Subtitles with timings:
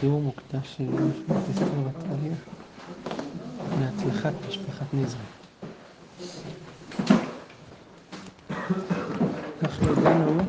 [0.00, 2.34] שיעור מוקדש של משפחת אסתר ועתליה
[3.80, 5.20] להצלחת משפחת נזרי.
[9.62, 10.40] אנחנו הגענו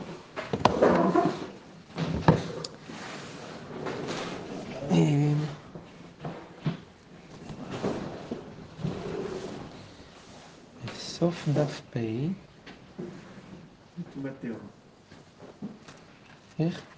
[10.95, 11.97] בסוף דף פ.
[16.59, 16.96] איך?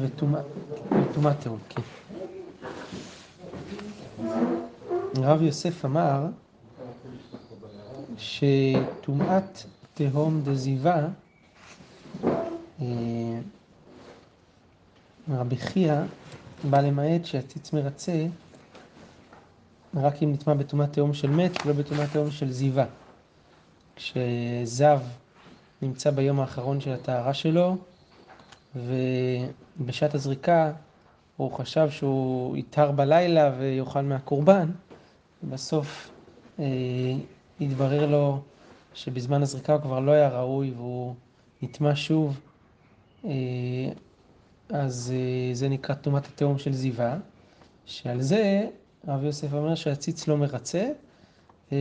[0.00, 1.82] וטומאת תהום, כן.
[5.16, 6.26] הרב יוסף אמר
[8.18, 9.58] שטומאת
[9.94, 11.06] תהום דזיבה,
[12.80, 12.86] אה,
[15.28, 15.94] רבי חייא
[16.70, 18.26] בא למעט שהציץ מרצה
[19.94, 22.84] רק אם נטמע בטומאת תהום של מת ולא בטומאת תהום של זיווה.
[23.96, 25.00] כשזב
[25.82, 27.76] נמצא ביום האחרון של הטהרה שלו,
[28.76, 30.72] ובשעת הזריקה
[31.36, 34.70] הוא חשב שהוא יתהר בלילה ויאכל מהקורבן,
[35.44, 36.10] ובסוף
[36.58, 36.64] אה,
[37.60, 38.40] התברר לו
[38.94, 41.14] שבזמן הזריקה הוא כבר לא היה ראוי והוא
[41.62, 42.40] נטמע שוב,
[43.24, 43.30] אה,
[44.70, 47.16] אז אה, זה נקרא טומאת התהום של זיווה,
[47.86, 48.66] שעל זה
[49.06, 50.90] הרב יוסף אומר שהציץ לא מרצה,
[51.72, 51.76] אה,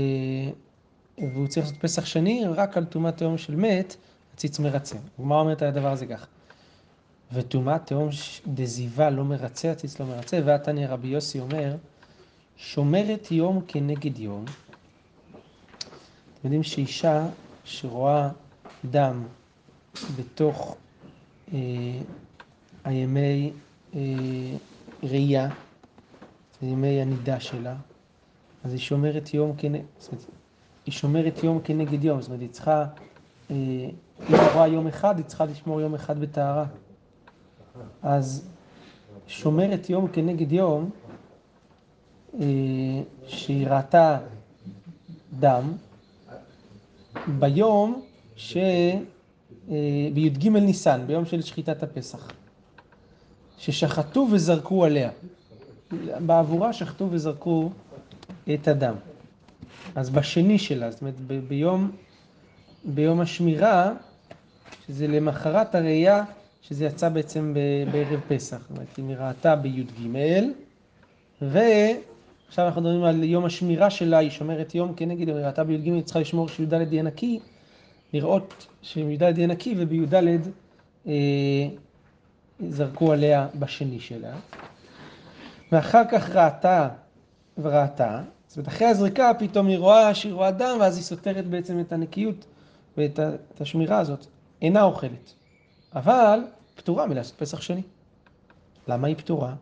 [1.17, 3.95] והוא צריך לעשות פסח שני רק על טומאת תהום של מת,
[4.33, 4.97] הציץ מרצה.
[5.19, 6.27] הגמרא אומרת על הדבר הזה כך.
[7.33, 8.09] וטומאת תהום
[8.47, 11.75] דזיבה לא מרצה, הציץ לא מרצה, ועתני רבי יוסי אומר,
[12.57, 14.45] שומרת יום כנגד יום.
[16.39, 17.27] אתם יודעים שאישה
[17.65, 18.29] שרואה
[18.85, 19.23] דם
[20.15, 20.75] בתוך
[21.53, 21.59] אה,
[22.83, 23.51] הימי
[23.95, 24.01] אה,
[25.03, 25.49] ראייה,
[26.61, 27.75] ימי הנידה שלה,
[28.63, 29.83] אז היא שומרת יום כנגד,
[30.85, 32.85] היא שומרת יום כנגד יום, זאת אומרת, היא צריכה,
[33.51, 33.55] אה,
[34.29, 36.65] אם היא רואה יום אחד, היא צריכה לשמור יום אחד בטהרה.
[38.03, 38.47] אז
[39.27, 40.89] שומרת יום כנגד יום,
[42.39, 42.45] אה,
[43.27, 44.19] שהיא ראתה
[45.39, 45.73] דם,
[47.27, 48.01] ביום
[48.35, 48.57] ש...
[49.69, 52.31] אה, בי"ג ניסן, ביום של שחיטת הפסח,
[53.57, 55.09] ששחטו וזרקו עליה.
[56.25, 57.69] בעבורה שחטו וזרקו
[58.53, 58.95] את הדם.
[59.95, 61.91] אז בשני שלה, זאת אומרת ב- ביום,
[62.85, 63.91] ביום השמירה,
[64.87, 66.23] שזה למחרת הראייה,
[66.69, 67.53] שזה יצא בעצם
[67.91, 68.57] בערב פסח.
[68.57, 69.85] זאת אומרת, היא ראתה בי"ג,
[71.41, 76.01] ועכשיו אנחנו מדברים על יום השמירה שלה, היא שומרת יום כנגד, היא ראתה בי"ג, היא
[76.01, 77.39] צריכה לשמור שי"ד יהיה נקי,
[78.13, 80.13] לראות שי"ד יהיה נקי ובי"ד
[81.07, 81.13] אה,
[82.69, 84.35] זרקו עליה בשני שלה.
[85.71, 86.89] ואחר כך ראתה
[87.57, 91.79] וראתה, זאת אומרת אחרי הזריקה פתאום היא רואה שהיא רואה דם ואז היא סותרת בעצם
[91.79, 92.45] את הנקיות
[92.97, 93.19] ואת
[93.61, 94.25] השמירה הזאת,
[94.61, 95.33] אינה אוכלת.
[95.95, 96.39] אבל
[96.87, 97.81] פטורה מלעשות פסח שני.
[98.87, 99.53] למה היא פטורה?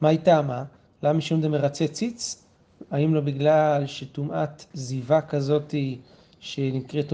[0.00, 0.64] מה היא טעמה?
[1.02, 2.44] למה משום דמרצה ציץ?
[2.90, 5.74] האם לא בגלל שטומאת זיווה כזאת
[6.40, 7.12] שנקראת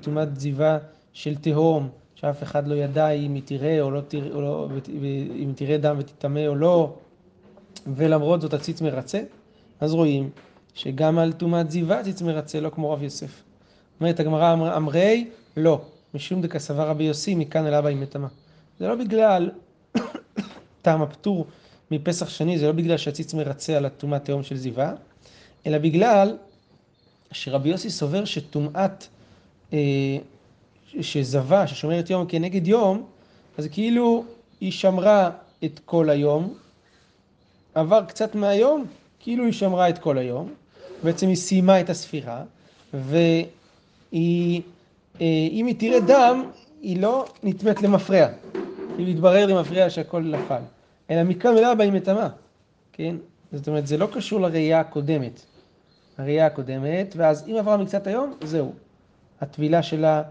[0.00, 0.78] טומאת זיווה
[1.12, 5.02] של תהום, שאף אחד לא ידע אם היא תראה או לא תראה, לא, אם
[5.48, 6.94] היא תראה דם ותטמא או לא,
[7.96, 9.22] ולמרות זאת הציץ מרצה,
[9.80, 10.30] אז רואים
[10.74, 13.42] שגם על טומאת זיווה הציץ מרצה, לא כמו רב יוסף.
[14.00, 15.80] אומרת הגמרא אמרי, לא,
[16.14, 18.28] משום דקסבר רבי יוסי, מכאן אל אבא עם מטמא.
[18.82, 19.50] זה לא בגלל
[20.82, 21.46] טעם הפטור
[21.90, 24.92] מפסח שני, זה לא בגלל שהציץ מרצה על הטומאת תהום של זיווה,
[25.66, 26.36] אלא בגלל
[27.32, 29.06] שרבי יוסי סובר שטומאת,
[29.72, 29.78] אה,
[31.00, 33.06] שזבה, ששומרת יום כנגד יום,
[33.58, 34.24] אז כאילו
[34.60, 35.30] היא שמרה
[35.64, 36.54] את כל היום,
[37.74, 38.84] עבר קצת מהיום,
[39.20, 40.52] כאילו היא שמרה את כל היום,
[41.02, 42.42] בעצם היא סיימה את הספירה,
[42.94, 44.62] והיא,
[45.20, 46.44] אה, אם היא תראה דם,
[46.82, 48.26] היא לא נטמאת למפרע,
[48.96, 50.62] כאילו יתברר למפרע שהכל נפל,
[51.10, 52.28] אלא מכאן ולהבא היא מטמאה,
[52.92, 53.16] כן?
[53.52, 55.46] זאת אומרת, זה לא קשור לראייה הקודמת,
[56.18, 58.72] הראייה הקודמת, ואז אם עברה מקצת היום, זהו,
[59.40, 60.22] הטבילה שלה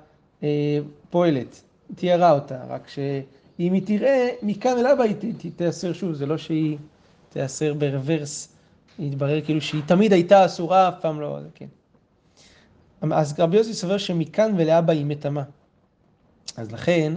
[0.44, 0.80] אה,
[1.10, 1.62] פועלת,
[1.96, 5.16] תיארה אותה, רק שאם היא תראה, מכאן ולהבא היא
[5.56, 6.78] תיאסר שוב, זה לא שהיא...
[7.32, 8.56] תיאסר ברוורס,
[9.00, 11.66] יתברר כאילו שהיא תמיד הייתה אסורה, אף פעם לא, כן.
[13.02, 15.44] אז רבי יוסי סובר שמכאן ולהבא היא מטמאה.
[16.58, 17.14] אז לכן,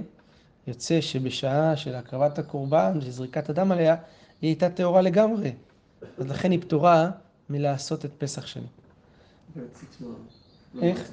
[0.67, 3.97] יוצא שבשעה של הקרבת הקורבן, של זריקת הדם עליה,
[4.43, 5.53] היא הייתה טהורה לגמרי.
[6.19, 7.11] אז לכן היא פטורה
[7.51, 8.67] מלעשות את פסח שני.
[10.83, 11.11] איך?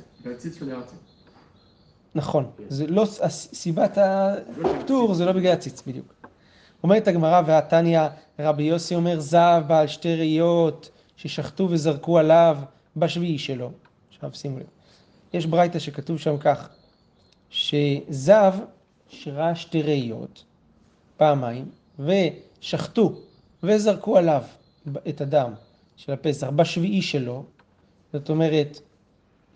[2.15, 2.51] נכון.
[2.69, 6.13] זה לא, סיבת הפטור זה לא בגלל הציץ, בדיוק.
[6.83, 8.01] אומרת הגמרא והתניא,
[8.39, 12.57] רבי יוסי אומר זב בעל שתי ראיות ששחטו וזרקו עליו
[12.95, 13.71] בשביעי שלו.
[14.09, 14.65] עכשיו שימו לב.
[15.33, 16.69] יש ברייתא שכתוב שם כך,
[17.49, 18.53] שזב
[19.11, 20.43] שראה שתי ראיות
[21.17, 21.65] פעמיים,
[22.61, 23.13] שחטו
[23.63, 24.43] וזרקו עליו
[25.09, 25.51] את הדם
[25.95, 27.43] של הפסח בשביעי שלו,
[28.13, 28.79] זאת אומרת,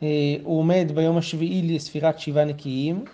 [0.03, 3.05] אה, הוא עומד ביום השביעי לספירת שבעה נקיים,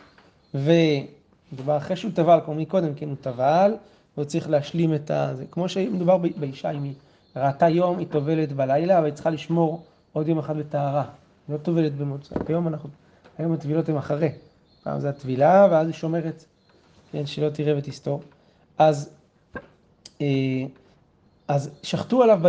[0.53, 3.73] ומדובר אחרי שהוא טבל, כמו מקודם, כן, הוא טבל,
[4.17, 5.33] והוא צריך להשלים את ה...
[5.35, 6.93] זה כמו שמדובר באישה, אם היא
[7.35, 9.83] ראתה יום, היא טובלת בלילה, אבל היא צריכה לשמור
[10.13, 11.05] עוד יום אחד בטהרה.
[11.47, 12.35] היא לא טובלת במוצא.
[12.47, 12.89] היום אנחנו,
[13.37, 14.29] היום הטבילות הן אחרי.
[14.83, 16.45] פעם זה הטבילה, ואז היא שומרת,
[17.11, 18.21] כן, שלא תראה ותסתור.
[18.77, 19.09] אז,
[20.21, 20.27] אה,
[21.47, 22.47] אז שחטו עליו, ב,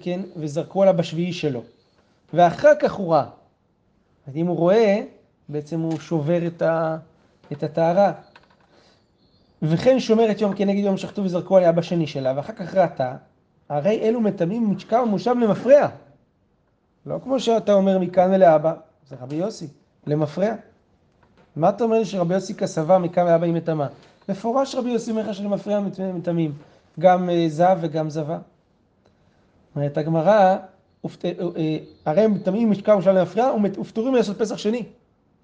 [0.00, 1.62] כן, וזרקו עליו בשביעי שלו.
[2.34, 3.26] ואחר כך הוא ראה.
[4.26, 5.00] אז אם הוא רואה,
[5.48, 6.96] בעצם הוא שובר את, ה,
[7.52, 8.12] את הטהרה.
[9.62, 13.16] וכן שומרת יום כנגד יום שחטו וזרקו עליה בשני שלה, ואחר כך ראתה,
[13.68, 15.88] הרי אלו מטמאים משכב ומושב למפרע.
[17.06, 18.74] לא כמו שאתה אומר מכאן ולאבא,
[19.08, 19.68] זה רבי יוסי,
[20.06, 20.54] למפרע.
[21.56, 23.86] מה אתה אומר לי שרבי יוסי כסבה מכאן ולאבא היא מטמאה?
[24.28, 25.80] מפורש רבי יוסי אומר לך שלמפרע
[26.14, 26.52] מטמאים,
[26.98, 28.38] גם אה, זב וגם זבה.
[29.76, 30.56] אומרת הגמרא, אה,
[31.56, 34.84] אה, הרי הם מטמאים משכב ומושב למפרע ופטורים לעשות פסח שני.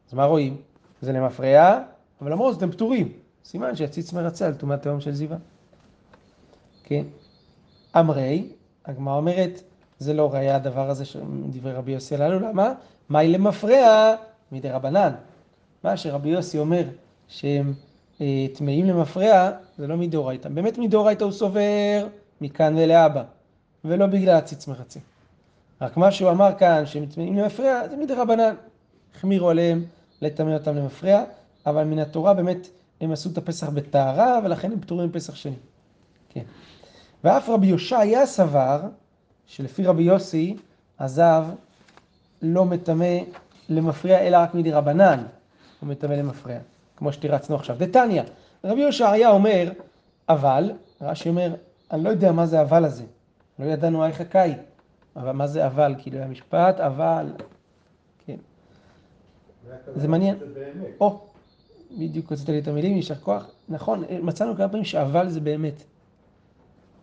[0.09, 0.57] אז מה רואים?
[1.03, 1.79] זה למפרע,
[2.21, 3.13] אבל למרות זאת הם פטורים.
[3.45, 5.37] סימן שהציץ מרצה על טומאת תהום של זיווה.
[6.85, 7.05] כן.
[7.97, 8.49] אמרי,
[8.87, 9.63] הגמרא אומרת,
[9.99, 11.21] זה לא ראיה הדבר הזה של
[11.51, 12.73] דברי רבי יוסי הללו, למה?
[13.11, 14.15] מאי למפרע
[14.53, 15.13] מדי רבנן.
[15.87, 16.83] מה שרבי יוסי אומר
[17.29, 17.75] שהם
[18.21, 20.49] אה, טמאים למפרע, זה לא מדאורייתא.
[20.49, 22.07] באמת מדאורייתא הוא סובר
[22.41, 23.23] מכאן ולאבא,
[23.85, 25.01] ולא בגלל הציץ מרצה.
[25.81, 28.55] רק מה שהוא אמר כאן, שהם טמאים למפרע, זה מדי רבנן.
[29.17, 29.85] החמירו עליהם
[30.23, 31.25] לטמא אותם למפרע,
[31.67, 32.69] אבל מן התורה באמת
[33.01, 35.57] הם עשו את הפסח בטהרה, ולכן הם פטורים מפסח שני.
[36.29, 36.45] כן.
[37.25, 38.81] ואף רבי יושעיה סבר,
[39.47, 40.57] שלפי רבי יוסי,
[41.01, 41.45] הזב
[42.43, 43.19] לא מטמא
[43.69, 45.25] למפריע, אלא רק מדי רבנן,
[45.81, 46.59] הוא מטמא למפריע,
[46.97, 47.77] כמו שתירצנו עכשיו.
[47.79, 48.23] דתניא,
[48.65, 49.73] רבי יושעיה אומר,
[50.29, 51.55] אבל, רש"י אומר,
[51.91, 53.05] אני לא יודע מה זה אבל הזה,
[53.59, 54.55] לא ידענו איך הקאי,
[55.17, 57.33] אבל מה זה אבל, כאילו המשפט, אבל,
[58.27, 58.37] כן.
[59.95, 60.39] זה מעניין.
[61.01, 61.21] או,
[61.99, 63.51] בדיוק הוצאת לי את המילים, יישר כוח.
[63.69, 65.83] נכון, מצאנו כמה פעמים שאבל זה באמת.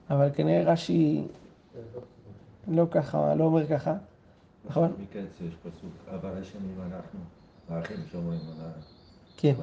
[0.09, 1.23] אבל כנראה רש"י
[2.67, 3.95] לא ככה, לא אומר ככה,
[4.65, 4.93] נכון?
[4.99, 7.19] מכן יש פסוק, אבל אשמים אנחנו,
[7.69, 8.39] האחים שאומרים
[9.37, 9.53] כן,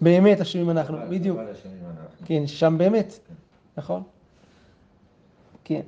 [0.00, 1.38] באמת אשמים אנחנו, בדיוק.
[2.24, 3.34] כן, שם באמת, כן.
[3.76, 4.02] נכון?
[5.64, 5.80] כן.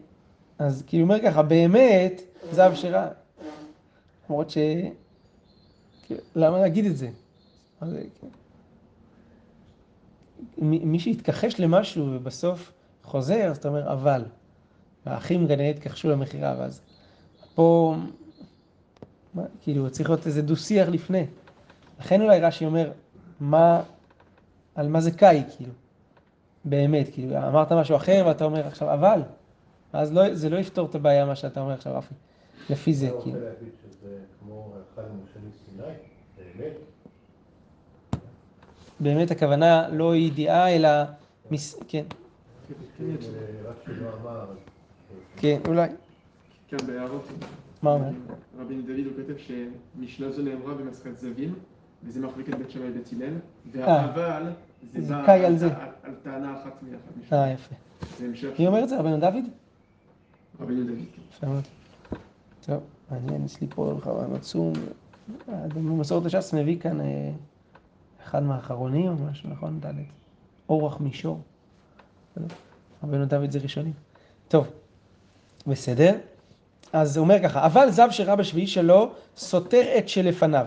[0.59, 3.09] אז כאילו אומר ככה, באמת, זה אבשרה.
[4.29, 4.59] למרות ש...
[6.37, 7.09] למה להגיד את זה?
[7.81, 7.87] כן.
[10.59, 14.25] מי שהתכחש למשהו ובסוף חוזר, אז אתה אומר אבל.
[15.05, 16.81] האחים כנראה התכחשו למכירה, ואז
[17.55, 17.97] פה,
[19.35, 21.27] מה, כאילו, צריך להיות איזה דו-שיח לפני.
[22.01, 22.93] לכן אולי רש"י אומר,
[23.41, 23.83] מה,
[24.75, 25.73] על מה זה קאי, כאילו,
[26.65, 29.23] באמת, כאילו, אמרת משהו אחר ואתה אומר עכשיו אבל,
[29.93, 32.15] אז לא, זה לא יפתור את הבעיה מה שאתה אומר עכשיו, רפי,
[32.71, 33.19] לפי זה, כאילו.
[33.21, 35.93] אתה רוצה להגיד שזה כמו אחד מושני סיני,
[36.37, 36.77] באמת?
[39.01, 40.89] באמת הכוונה לא ידיעה, אלא...
[41.51, 41.79] מס...
[41.89, 42.05] כן.
[45.37, 45.89] כן, אולי.
[46.69, 47.29] כן, בהערות.
[47.83, 48.09] מה אומר?
[48.59, 51.55] רבי דוד הוא כותב שמשנה זו נאמרה במסכת זווים,
[52.05, 53.35] וזה מחלקת בית שמאי בית הלל,
[53.73, 54.53] והאבל
[54.97, 55.35] זה בא
[56.03, 57.75] על טענה אחת מאחת אה, יפה.
[58.59, 58.99] מי אומר את זה?
[58.99, 59.45] רבנו דוד?
[60.61, 61.05] רבנו דוד,
[61.41, 61.47] כן.
[62.67, 64.73] טוב, מעניין, יש לי פה חבל עצום.
[65.75, 67.01] במסורת הש"ס מביא כאן...
[67.01, 67.31] אה,
[68.27, 69.81] אחד מהאחרונים או משהו, נכון?
[69.81, 69.93] ד',
[70.69, 71.41] אורח מישור.
[73.05, 73.93] רבנו דוד זה ראשונים.
[74.49, 74.67] טוב,
[75.67, 76.19] בסדר.
[76.93, 80.67] אז הוא אומר ככה, אבל זב שראה בשביעי שלו סותר את שלפניו.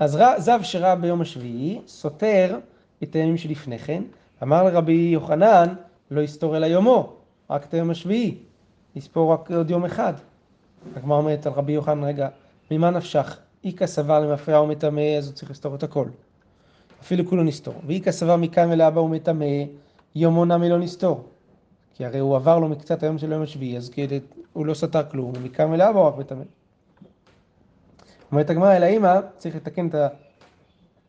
[0.00, 2.58] אז זב שראה ביום השביעי סותר
[3.02, 4.02] את הימים שלפני כן.
[4.42, 5.74] אמר לרבי יוחנן,
[6.10, 7.12] לא יסתור אלא יומו,
[7.50, 8.38] רק את היום השביעי.
[8.96, 10.12] יספור רק עוד יום אחד.
[10.96, 12.28] הגמרא אומרת על רבי יוחנן, רגע,
[12.70, 13.38] ממה נפשך?
[13.64, 16.06] איכא סבר למפרע ומטמא, אז הוא צריך לסתור את הכל.
[17.02, 17.74] אפילו כולו נסתור.
[17.86, 19.46] ואיכא סבר מכאן ולאבא ומטמא,
[20.14, 21.24] יומו נמי לא נסתור.
[21.94, 23.90] כי הרי הוא עבר לו מקצת היום של יום השביעי, אז
[24.52, 26.44] הוא לא סתר כלום, ומכאן ולאבא הוא רק מטמא.
[28.32, 29.94] אומרת הגמרא, אלא אימא, צריך לתקן את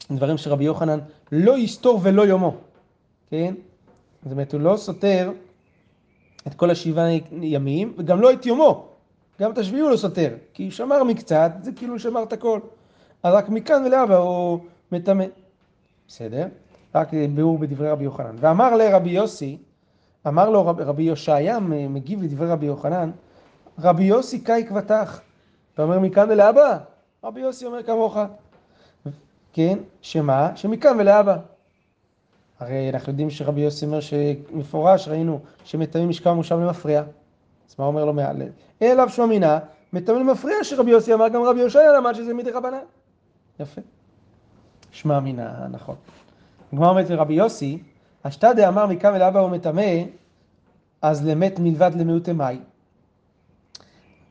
[0.09, 0.99] הדברים של רבי יוחנן,
[1.31, 2.55] לא יסתור ולא יומו.
[3.29, 3.53] כן?
[4.23, 5.31] זאת אומרת, הוא לא סותר
[6.47, 8.87] את כל השבעה ימים, וגם לא את יומו.
[9.41, 12.59] גם את השביעי הוא לא סותר, כי שמר מקצת, זה כאילו שמר את הכל.
[13.23, 14.59] אז רק מכאן ולהבא הוא
[14.91, 15.25] מטמא.
[16.07, 16.47] בסדר?
[16.95, 18.35] רק ביאור בדברי רבי יוחנן.
[18.39, 19.57] ואמר לרבי יוסי,
[20.27, 23.11] אמר לו רב, רבי יושעיה, מגיב לדברי רבי יוחנן,
[23.79, 25.19] רבי יוסי קאי כבתך.
[25.73, 26.77] אתה אומר מכאן ולהבא?
[27.23, 28.17] רבי יוסי אומר כמוך.
[29.53, 30.51] כן, שמה?
[30.55, 31.37] שמכאן ולהבא.
[32.59, 37.03] הרי אנחנו יודעים שרבי יוסי אומר שמפורש, ראינו שמטמאים משכב מושב למפריע.
[37.69, 38.41] אז מה אומר לו מעל?
[38.81, 39.59] אליו שמינה,
[39.93, 42.83] מטמאים למפריע שרבי יוסי אמר, גם רבי יושעיה למד שזה מדי רבנן.
[43.59, 43.81] יפה.
[44.91, 45.95] שמע מינה, נכון.
[46.73, 47.83] הגמרא אומרת לרבי יוסי,
[48.23, 50.03] אשתא דאמר מכאן אל אבא הוא מטמא,
[51.01, 52.59] אז למת מלבד למיעוטי מאי.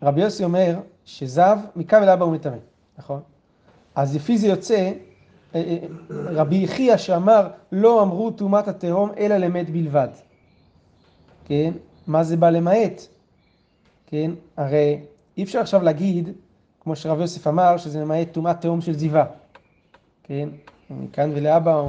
[0.03, 2.57] רבי יוסי אומר שזב מכאן אל אבא הוא מטמא,
[3.01, 3.21] נכון?
[3.95, 4.93] אז לפי זה יוצא, אה,
[5.55, 5.79] אה,
[6.11, 10.09] רבי יחיא שאמר לא אמרו טומאת התהום אלא למת בלבד.
[11.45, 11.73] כן?
[12.07, 13.03] מה זה בא למעט?
[14.07, 14.31] כן?
[14.57, 15.01] הרי
[15.37, 16.29] אי אפשר עכשיו להגיד,
[16.81, 19.25] כמו שרב יוסף אמר, שזה למעט טומאת תהום של זיווה.
[20.23, 20.49] כן?
[20.91, 21.85] מכאן ולאבא,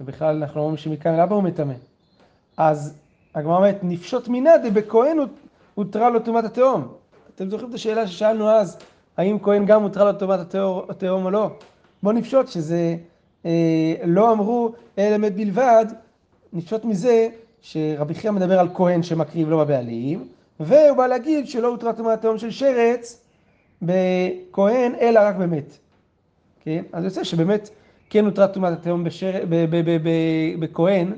[0.00, 1.74] ובכלל אנחנו אומרים שמכאן ולאבא הוא מטמא.
[2.56, 2.94] אז
[3.34, 5.18] הגמרא אומרת, נפשוט מינא דבכהן
[5.74, 6.88] הותרה לו טומאת התהום.
[7.34, 8.78] אתם זוכרים את השאלה ששאלנו אז,
[9.16, 10.54] האם כהן גם הותרה לו טומאת
[10.88, 11.50] התהום או לא?
[12.02, 12.96] בואו נפשוט שזה
[13.46, 15.86] אה, לא אמרו אלא מת בלבד,
[16.52, 17.28] נפשוט מזה
[17.60, 20.28] שרבי חייא מדבר על כהן שמקריב לו בבעלים,
[20.60, 23.20] והוא בא להגיד שלא הותרה טומאת התהום של שרץ
[23.82, 25.76] בכהן אלא רק במת.
[26.60, 26.82] כן?
[26.92, 27.70] אז יוצא שבאמת
[28.10, 29.04] כן הותרה טומאת התהום
[30.60, 31.12] בכהן,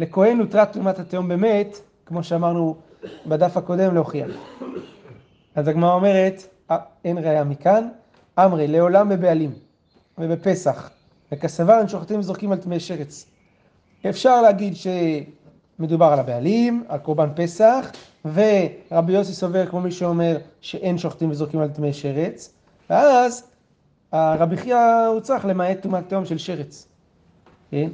[0.00, 2.76] לכהן הותרה טומאת התהום במת, כמו שאמרנו
[3.26, 4.30] בדף הקודם להוכיח.
[5.54, 6.46] אז הגמרא אומרת,
[7.04, 7.88] אין ראיה מכאן,
[8.38, 9.52] אמרי, לעולם בבעלים
[10.18, 10.90] ובפסח,
[11.32, 13.26] וכסבר הם שוחטים וזורקים על טמאי שרץ.
[14.08, 17.92] אפשר להגיד שמדובר על הבעלים, על קורבן פסח,
[18.24, 22.54] ורבי יוסי סובר, כמו מי שאומר, שאין שוחטים וזורקים על טמאי שרץ,
[22.90, 23.44] ואז
[24.12, 26.88] רבי חייא הוא צריך למעט טומאת תהום של שרץ.
[27.70, 27.90] כן?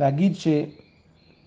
[0.00, 0.32] להגיד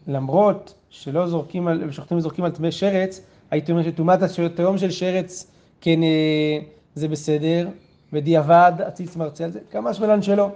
[0.08, 5.48] שלמרות שלא זורקים על, שוחטים וזורקים על טמאי שרץ, הייתי אומר שטומאת התהום של שרץ
[5.86, 6.60] כן אה,
[6.96, 7.68] זה בסדר,
[8.13, 10.50] בדיעבד עציץ מרצה על זה, כמה שמלן שלא.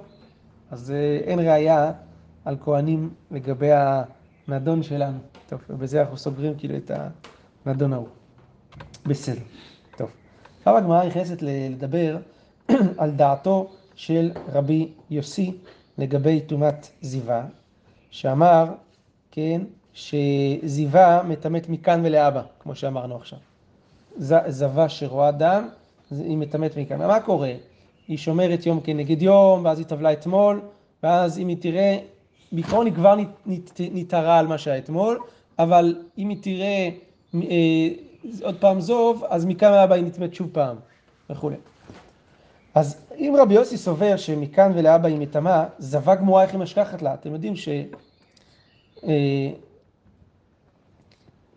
[0.72, 1.92] אז אה, אין ראייה
[2.46, 3.70] על כהנים לגבי
[4.48, 5.18] הנדון שלנו.
[5.50, 6.92] טוב, ובזה אנחנו סוגרים כאילו את
[7.66, 8.08] הנדון ההוא.
[9.06, 9.42] בסדר.
[9.98, 10.10] טוב.
[10.58, 12.18] עכשיו הגמרא נכנסת לדבר
[12.98, 15.58] על דעתו של רבי יוסי
[15.98, 17.46] לגבי טומאת זיווה,
[18.12, 18.66] שאמר,
[19.32, 19.62] כן,
[19.94, 23.40] שזיווה מטמאת מכאן ולאבא, כמו שאמרנו עכשיו.
[24.48, 25.68] זבה שרואה דם,
[26.12, 26.98] היא מטמאת מכאן.
[26.98, 27.54] מה קורה?
[28.08, 30.62] היא שומרת יום כנגד יום, ואז היא טבלה אתמול,
[31.04, 31.98] ואז אם היא תראה,
[32.52, 33.16] בעיקרון היא כבר
[33.80, 35.20] נתערה על מה שהיה אתמול,
[35.60, 36.90] אבל אם היא תראה
[37.36, 37.90] אה,
[38.44, 40.78] עוד פעם זוב, אז מכאן ולאבא היא נטמאת שוב פעם,
[41.30, 41.56] וכולי.
[42.76, 47.14] אז אם רבי יוסי סובר שמכאן ולאבא היא מטמאה, זבה גמורה איך היא משכחת לה.
[47.14, 47.70] אתם יודעים ש...
[49.04, 49.50] אה,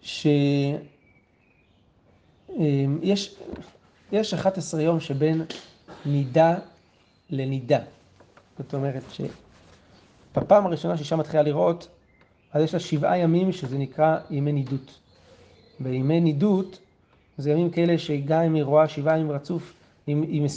[0.02, 0.76] שיש
[2.58, 2.84] אה,
[4.12, 5.42] יש 11 יום שבין
[6.06, 6.54] נידה
[7.30, 7.78] לנידה.
[8.58, 11.88] זאת אומרת שבפעם הראשונה שאישה מתחילה לראות,
[12.52, 14.98] אז יש לה שבעה ימים שזה נקרא ימי נידות.
[15.80, 16.78] בימי נידות
[17.38, 19.72] זה ימים כאלה שגם אם היא רואה שבעה ימים רצוף,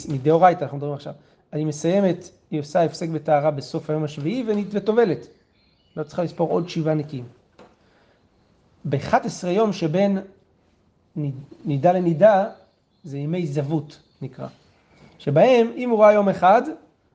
[0.08, 1.14] מדאורייתא אנחנו מדברים עכשיו,
[1.52, 5.26] אני מסיימת, היא עושה הפסק בטהרה בסוף היום השביעי וטובלת.
[5.96, 7.24] לא צריכה לספור עוד שבעה נקיים.
[8.84, 10.18] ב-11 יום שבין
[11.64, 12.48] נידה לנידה,
[13.04, 14.46] זה ימי זבות נקרא.
[15.18, 16.62] שבהם אם הוא רואה יום אחד,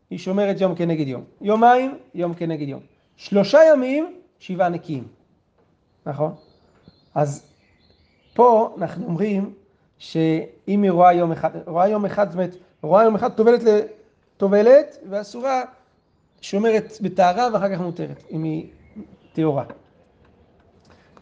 [0.10, 1.24] היא שומרת יום כנגד יום.
[1.42, 2.82] יומיים, יום כנגד יום.
[3.16, 5.08] שלושה ימים, שבעה נקיים.
[6.06, 6.36] נכון?
[7.16, 7.46] אז
[8.34, 9.54] פה אנחנו אומרים
[9.98, 14.98] שאם היא רואה יום אחד, רואה יום אחד, זאת אומרת, רואה יום אחד טובלת לטובלת,
[15.10, 15.64] ואסורה
[16.42, 18.68] שומרת בטהרה ואחר כך מותרת, אם היא
[19.34, 19.66] טהורה.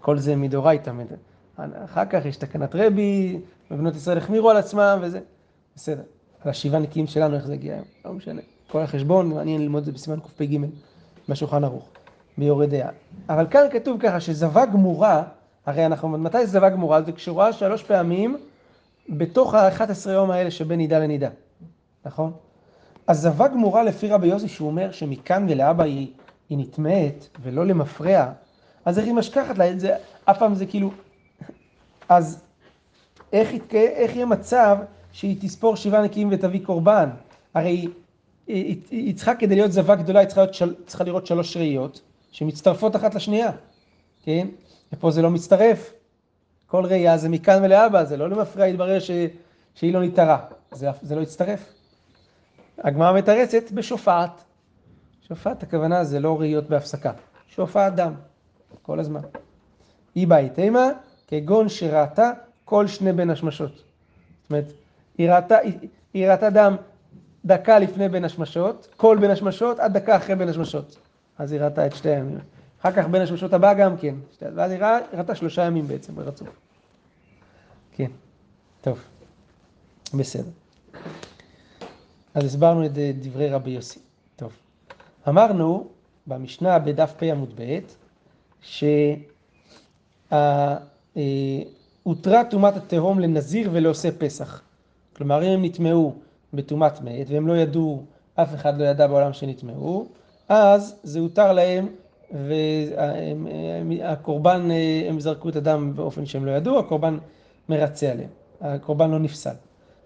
[0.01, 0.91] כל זה מדאורייתא.
[1.85, 3.39] אחר כך יש תקנת רבי,
[3.71, 5.19] ובנות ישראל החמירו על עצמם וזה,
[5.75, 6.01] בסדר.
[6.43, 8.41] על השבעה נקיים שלנו, איך זה הגיע היום, לא משנה.
[8.71, 10.57] כל החשבון, מעניין ללמוד את זה בסימן קפ"ג
[11.29, 11.89] בשולחן ערוך,
[12.37, 12.89] ביורד דעה.
[13.29, 15.23] אבל כאן כתוב ככה שזבה גמורה,
[15.65, 17.01] הרי אנחנו, מתי זבה גמורה?
[17.01, 18.37] זה כשרואה שלוש פעמים
[19.09, 21.29] בתוך ה-11 יום האלה שבין נידה לנידה,
[22.05, 22.31] נכון?
[23.07, 26.07] אז זבה גמורה לפי רבי יוסי, שהוא אומר שמכאן ולאבא היא,
[26.49, 28.31] היא נטמאת ולא למפרע,
[28.85, 30.91] אז איך היא משכחת לה את זה, אף פעם זה כאילו...
[32.09, 32.43] אז
[33.33, 34.77] איך, יתקה, איך יהיה מצב
[35.11, 37.09] שהיא תספור שבעה נקיים ותביא קורבן?
[37.53, 37.87] הרי
[38.47, 42.01] היא, צריכה כדי להיות זבה גדולה, היא צריכה, של, צריכה לראות שלוש ראיות
[42.31, 43.51] שמצטרפות אחת לשנייה,
[44.23, 44.47] כן?
[44.93, 45.93] ופה זה לא מצטרף.
[46.67, 49.11] כל ראייה זה מכאן ולאבא, זה לא למפרע יתברר ש,
[49.75, 50.39] שהיא לא נתערה,
[50.71, 51.73] זה, זה לא יצטרף.
[52.77, 54.43] הגמרא מתרצת בשופעת.
[55.27, 57.11] שופעת הכוונה זה לא ראיות בהפסקה,
[57.47, 58.13] שופעת דם,
[58.81, 59.21] כל הזמן.
[60.15, 60.89] היא בית אימה
[61.29, 62.31] כגון שראתה
[62.65, 63.71] כל שני בין השמשות.
[63.75, 64.65] זאת אומרת,
[65.17, 65.73] היא ראתה, היא,
[66.13, 66.75] היא ראתה דם
[67.45, 70.97] דקה לפני בין השמשות, כל בין השמשות עד דקה אחרי בין השמשות.
[71.37, 72.39] אז היא ראתה את שתי הימים.
[72.81, 74.79] אחר כך בין השלושות הבאה גם כן, שתי- ואז היא
[75.13, 76.47] ראתה שלושה ימים בעצם ברצוף.
[77.95, 78.11] כן,
[78.81, 78.99] טוב,
[80.13, 80.49] בסדר.
[82.33, 83.99] אז הסברנו את דברי רבי יוסי.
[84.35, 84.51] טוב,
[85.27, 85.87] אמרנו
[86.27, 87.79] במשנה בדף פ עמוד ב'
[91.19, 94.61] שהותרה טומאת התהום לנזיר ולעושה פסח.
[95.15, 96.13] כלומר, אם הם נטמעו
[96.53, 98.03] בטומאת מת והם לא ידעו,
[98.35, 100.07] אף אחד לא ידע בעולם שנטמעו,
[100.49, 101.87] אז זה הותר להם
[103.99, 104.69] והקורבן,
[105.09, 107.17] הם זרקו את הדם באופן שהם לא ידעו, הקורבן
[107.69, 108.29] מרצה עליהם,
[108.61, 109.53] הקורבן לא נפסל.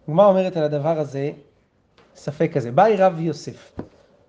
[0.07, 1.31] הגמרא אומרת על הדבר הזה,
[2.15, 3.79] ספק כזה, באי רב יוסף,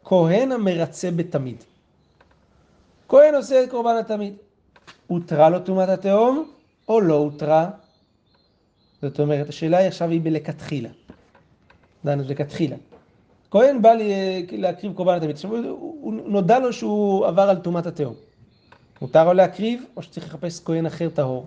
[0.04, 1.64] כהן המרצה בתמיד.
[3.08, 4.34] כהן עושה את קורבן התמיד.
[5.06, 6.53] הותרה לו טומאת התהום
[6.88, 7.70] או לא הותרה?
[9.02, 10.88] זאת אומרת, השאלה היא עכשיו היא בלכתחילה.
[12.04, 12.76] דנו לכתחילה.
[13.50, 15.30] כהן בא לי, להקריב קורבן התמיד.
[15.30, 18.14] עכשיו, הוא, נודע לו שהוא עבר על טומאת התהום.
[19.02, 21.46] מותר לו להקריב, או שצריך לחפש כהן אחר טהור?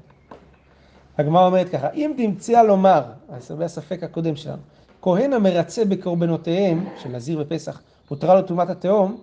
[1.17, 3.03] הגמרא אומרת ככה, אם תמצא לומר,
[3.39, 4.61] זה הספק הקודם שלנו,
[5.01, 9.21] כהן המרצה בקורבנותיהם, של נזיר ופסח, הותרה לו טומאת התהום,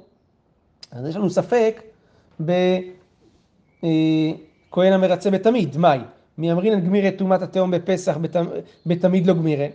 [0.92, 1.82] אז יש לנו ספק
[4.74, 5.98] בכהן המרצה בתמיד, מאי?
[6.38, 8.36] מי אמרינן גמירי טומאת התהום בפסח, בת,
[8.86, 9.68] בתמיד לא גמירי.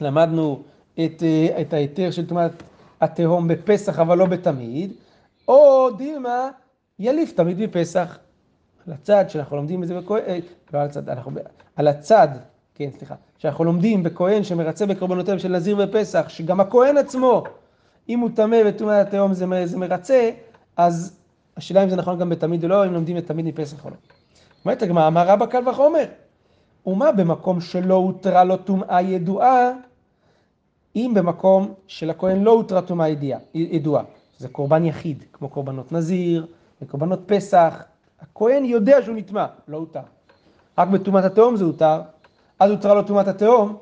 [0.00, 0.62] למדנו
[1.04, 1.22] את,
[1.60, 2.50] את ההיתר של טומאת
[3.00, 4.92] התהום בפסח, אבל לא בתמיד,
[5.48, 6.48] או דילמה
[6.98, 8.18] יליף תמיד בפסח.
[8.86, 10.40] על הצד שאנחנו לומדים את זה בכהן,
[10.72, 11.32] לא על הצד, אנחנו,
[11.76, 12.28] על הצד,
[12.74, 17.44] כן, סליחה, שאנחנו לומדים בכהן שמרצה בקורבנותיהם של נזיר ופסח, שגם הכהן עצמו,
[18.08, 20.30] אם הוא טמא בטומאת התהום זה, זה מרצה,
[20.76, 21.21] אז
[21.56, 23.96] השאלה אם זה נכון גם בתמיד או לא, אם לומדים את תמיד מפסח או לא.
[24.64, 26.04] אומרת הגמרא, אמר רבא קל וחומר,
[26.86, 29.70] ומה במקום שלא הותרה לו טומאה ידועה,
[30.96, 33.08] אם במקום שלכהן לא הותרה טומאה
[33.54, 34.04] ידועה,
[34.38, 36.46] זה קורבן יחיד, כמו קורבנות נזיר
[36.82, 37.82] וקורבנות פסח,
[38.20, 40.00] הכהן יודע שהוא נטמע, לא הותר.
[40.78, 42.00] רק בטומאת התהום זה הותר,
[42.58, 43.76] אז הותרה לו טומאת התהום.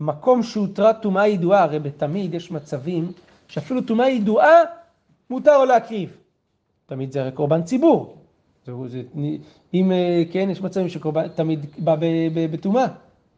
[0.00, 3.12] מקום שהותרה טומאה ידועה, הרי בתמיד יש מצבים
[3.48, 4.58] שאפילו טומאה ידועה
[5.30, 6.16] מותר לו להקריב.
[6.90, 8.16] תמיד זה הרי קורבן ציבור.
[8.66, 9.02] זה, זה,
[9.74, 9.92] אם
[10.32, 11.96] כן, יש מצבים שקורבן תמיד בא
[12.50, 12.86] בטומאה.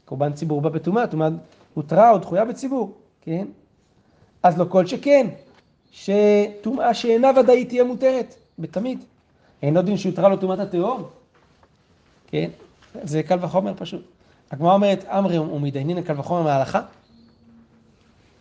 [0.05, 1.29] קורבן ציבור בא בטומאה, טומאה
[1.75, 3.47] הותרה או דחויה בציבור, כן?
[4.43, 5.27] אז לא כל שכן,
[5.91, 9.05] שטומאה שאינה ודאית תהיה מותרת, בתמיד.
[9.62, 11.03] אין עוד דין שהותרה לו טומאת התהום,
[12.27, 12.51] כן?
[13.03, 14.03] זה קל וחומר פשוט.
[14.51, 16.81] הגמרא אומרת, אמרי ומתדיינין קל וחומר מההלכה?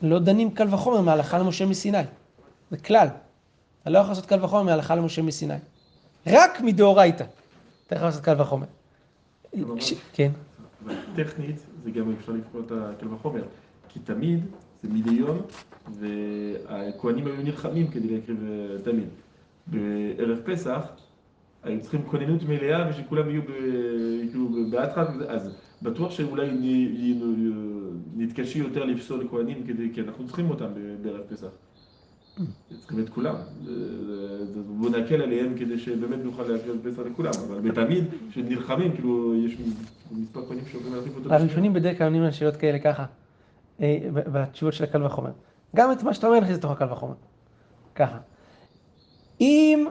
[0.02, 1.97] לא דנים קל וחומר מההלכה למשה מסיני.
[2.71, 3.08] זה כלל.
[3.82, 5.54] אתה לא יכול לעשות קל וחומר מההלכה למשה מסיני.
[6.28, 7.24] רק מדאורייתא.
[7.88, 8.65] אתה יכול לעשות קל וחומר.
[10.13, 10.32] כן.
[11.15, 13.44] טכנית, זה גם אפשר לקרוא את הקל וחומר.
[13.89, 14.46] כי תמיד
[14.84, 15.41] זה מדי יום,
[16.00, 18.44] והכהנים היו נלחמים כדי להקריב
[18.84, 19.08] תמיד.
[19.67, 20.82] בערב פסח,
[21.63, 23.41] היו צריכים כוננות מלאה ושכולם יהיו
[24.32, 25.50] כאילו באטרף, אז
[25.82, 26.50] בטוח שאולי
[28.15, 29.63] נתקשי יותר לפסול כהנים,
[29.94, 30.67] כי אנחנו צריכים אותם
[31.02, 31.48] בערב פסח.
[32.80, 33.36] צריכים את כולם.
[34.78, 39.58] בואו נקל עליהם כדי שבאמת נוכל להקריב פסח לכולם, אבל בתמיד, כשנלחמים, כאילו, יש
[40.12, 41.34] מספר כהנים שאומרים להחליף אותו.
[41.34, 43.06] הראשונים בדרך כלל עונים על שאלות כאלה ככה,
[44.10, 45.32] בתשובות של הקל וחומר.
[45.76, 47.13] גם את מה שאתה אומר נכניס לתוך הקל וחומר.
[47.96, 48.17] ככה.
[49.41, 49.88] אם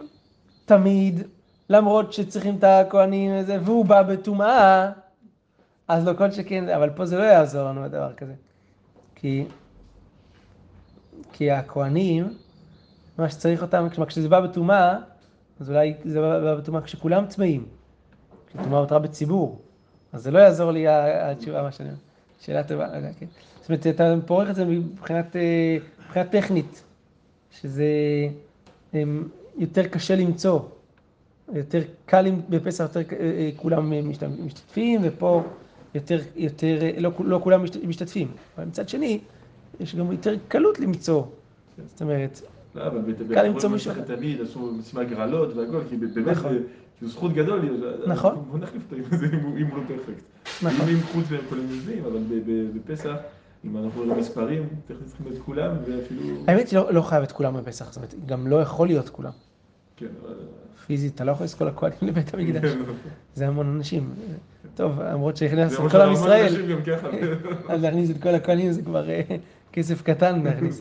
[0.65, 1.23] תמיד,
[1.71, 4.91] למרות שצריכים את הכהנים וזה, והוא בא בטומאה,
[5.89, 8.35] אז לא כל שכן, אבל פה זה לא יעזור לנו הדבר כזה.
[9.15, 9.45] כי,
[11.33, 12.35] כי הכהנים,
[13.19, 14.97] מה שצריך אותם, כשזה בא בטומאה,
[15.61, 17.67] אז אולי זה בא בטומאה כשכולם טמאים.
[18.47, 19.61] כשטומאה הותרה בציבור.
[20.13, 21.99] אז זה לא יעזור לי התשובה, מה שאני אומר.
[22.41, 23.27] שאלה טובה, לא יודע, כן.
[23.61, 25.37] זאת אומרת, אתה פורח את זה מבחינת,
[26.07, 26.85] מבחינת טכנית,
[27.51, 27.87] שזה
[29.59, 30.61] יותר קשה למצוא.
[31.55, 33.01] יותר קל בפסח יותר
[33.57, 33.93] כולם
[34.47, 35.43] משתתפים, ופה
[35.95, 38.29] יותר, יותר, לא, לא כולם משתתפים.
[38.57, 39.21] אבל מצד שני,
[39.81, 41.23] יש גם יותר קלות למצוא.
[41.87, 42.41] זאת אומרת,
[42.75, 42.83] לא,
[43.35, 43.93] קל למצוא מישהו.
[44.07, 46.37] תמיד עשו משימה גרלות והכל, כי באמת
[47.01, 47.61] זו זכות גדול.
[48.07, 48.45] נכון.
[48.51, 48.97] בוא נחליף אותו
[49.57, 50.23] אם הוא לא פרפקט.
[50.63, 50.89] נכון.
[50.89, 52.21] אם חוץ והם כולם מביאים, אבל
[52.75, 53.17] בפסח,
[53.65, 54.69] אם אנחנו רואים מספרים,
[55.07, 56.23] צריכים את כולם, ואפילו...
[56.49, 59.33] האמת היא לא חייב את כולם בפסח, זאת אומרת, גם לא יכול להיות כולם.
[59.97, 60.35] כן, אבל...
[60.87, 62.71] פיזית, אתה לא יכול לזכור הכהנים לבית המקדש.
[63.35, 64.11] זה המון אנשים.
[64.75, 66.55] טוב, למרות שהכנס את כל עם ישראל,
[67.69, 69.07] אז להכניס את כל הכהנים זה כבר
[69.73, 70.81] כסף קטן להכניס.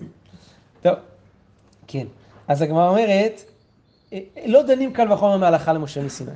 [0.82, 0.94] טוב,
[1.88, 2.08] כן.
[2.48, 3.42] אז הגמרא אומרת,
[4.46, 6.32] לא דנים קל וחומר מהלכה למשה מסיני.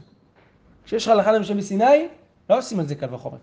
[0.86, 2.08] כשיש לך הלכה למשה מסיני,
[2.50, 3.38] לא עושים על זה קל וחומר.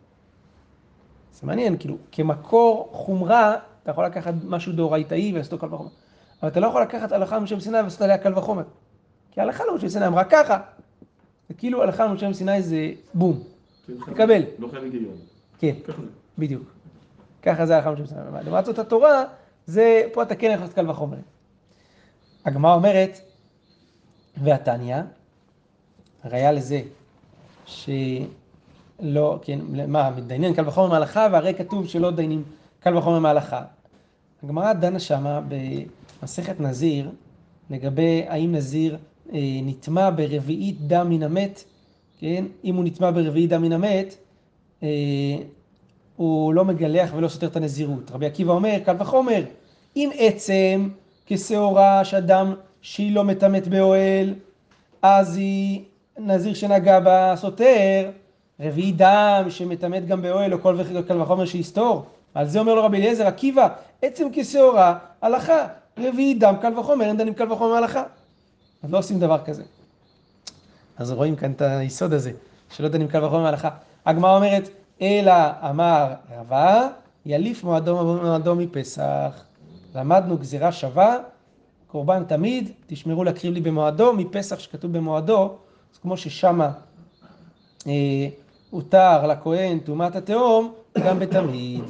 [1.32, 5.90] זה מעניין, כאילו, כמקור חומרה, אתה יכול לקחת משהו דאורייתאי ולעשות קל וחומר.
[6.42, 8.62] אבל אתה לא יכול לקחת הלכה למשה מסיני ולעשות עליה קל וחומר.
[9.30, 10.58] כי הלכה למשה מסיני אמרה ככה.
[11.48, 13.42] זה כאילו הלכה למשה מסיני זה בום,
[14.06, 14.42] תקבל.
[14.58, 15.16] לא חייב היגיון.
[15.58, 15.74] כן.
[16.38, 16.62] בדיוק.
[17.42, 18.20] ככה זה הלכה למשה מסיני.
[18.44, 19.24] לעומת זאת התורה,
[19.66, 21.16] זה, פה אתה כן יכול לעשות קל וחומר.
[22.44, 23.20] הגמרא אומרת,
[24.36, 24.96] והתניא,
[26.22, 26.82] הראיה לזה,
[27.66, 32.44] שלא, כן, מה, מתדיינים קל וחומר מההלכה, והרי כתוב שלא דיינים
[32.80, 33.62] קל וחומר מההלכה.
[34.42, 35.40] הגמרא דנה שמה
[36.20, 37.10] במסכת נזיר,
[37.70, 38.98] לגבי האם נזיר
[39.32, 41.64] אה, נטמע ברביעית דם מן המת,
[42.18, 42.44] כן?
[42.64, 44.14] אם הוא נטמע ברביעית דם מן המת,
[44.82, 44.88] אה,
[46.20, 48.10] הוא לא מגלח ולא סותר את הנזירות.
[48.10, 49.42] רבי עקיבא אומר, קל וחומר,
[49.96, 50.88] אם עצם
[51.26, 54.34] כשעורה שאדם שהיא לא מטמאת באוהל,
[55.02, 55.84] אז היא
[56.18, 58.10] נזיר שנגע בה סותר,
[58.60, 62.04] רביעי דם שמטמאת גם באוהל או כל וחקר קל וחומר שיסתור.
[62.34, 63.68] על זה אומר לו רבי אליעזר, עקיבא,
[64.02, 65.66] עצם כשעורה, הלכה,
[65.98, 68.02] רביעי דם קל וחומר, אין דנים קל וחומר הלכה.
[68.82, 69.62] אז לא עושים דבר כזה.
[70.96, 72.32] אז רואים כאן את היסוד הזה,
[72.70, 73.70] שלא דנים קל וחומר הלכה.
[74.06, 74.68] הגמרא אומרת,
[75.02, 75.32] אלא
[75.70, 76.88] אמר רבה,
[77.26, 79.44] יליף מועדו, מועדו מפסח.
[79.94, 81.16] למדנו גזירה שווה,
[81.86, 85.56] קורבן תמיד, תשמרו להקריב לי במועדו, מפסח שכתוב במועדו,
[85.92, 86.72] אז כמו ששמה
[87.86, 87.92] אה,
[88.70, 91.84] הותר לכהן טומאת התהום, גם בתמיד.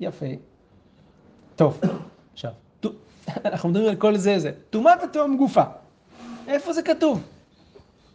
[0.00, 0.26] יפה.
[1.56, 1.80] טוב,
[2.32, 2.50] עכשיו,
[2.80, 2.86] ט-
[3.44, 4.52] אנחנו מדברים על כל זה, זה.
[4.70, 5.62] טומאת התהום גופה.
[6.48, 7.22] איפה זה כתוב?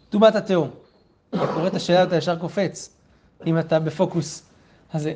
[0.09, 0.69] טומאת התהום.
[1.29, 2.98] אתה קורא את השאלה אתה ישר קופץ,
[3.45, 4.49] אם אתה בפוקוס.
[4.93, 5.13] אז זה,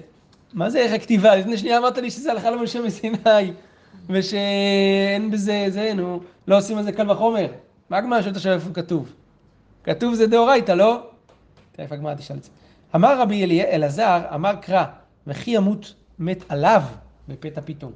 [0.53, 1.35] מה זה איך הכתיבה?
[1.35, 3.53] לפני שנייה אמרת לי שזה הלכה למשה מסיני,
[4.09, 7.51] ושאין בזה, זה, נו, לא עושים על זה קל וחומר.
[7.89, 9.13] מה הגמרא שואלת עכשיו איפה כתוב?
[9.83, 11.07] כתוב זה דאורייתא, לא?
[11.71, 12.49] תכף הגמרא תשאל את זה.
[12.95, 14.85] אמר רבי אלעזר, אמר קרא,
[15.27, 16.81] וכי ימות מת עליו
[17.27, 17.91] בפתע פתאום.